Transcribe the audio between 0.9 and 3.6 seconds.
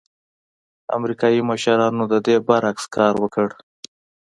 امریکايي مشرانو د دې برعکس کار وکړ.